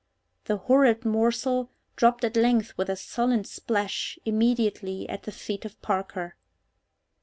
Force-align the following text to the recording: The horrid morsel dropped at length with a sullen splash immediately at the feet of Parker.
The 0.45 0.57
horrid 0.57 1.05
morsel 1.05 1.69
dropped 1.95 2.23
at 2.23 2.35
length 2.35 2.75
with 2.75 2.89
a 2.89 2.95
sullen 2.95 3.43
splash 3.43 4.17
immediately 4.25 5.07
at 5.07 5.21
the 5.25 5.31
feet 5.31 5.63
of 5.63 5.79
Parker. 5.83 6.35